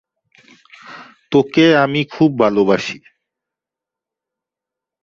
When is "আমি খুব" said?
1.77-2.29